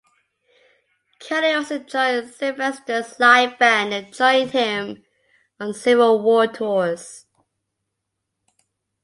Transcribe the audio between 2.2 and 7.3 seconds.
Sylvester's live band and joined him on several world tours.